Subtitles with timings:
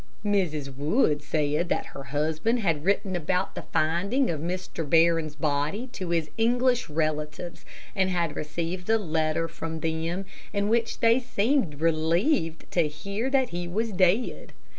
[0.25, 0.75] Mrs.
[0.75, 4.83] Wood said that her husband had written about the finding of Mr.
[4.89, 7.63] Barron's body to his English relatives,
[7.95, 13.49] and had received a letter from them in which they seemed relieved to hear that
[13.49, 14.53] he was dead.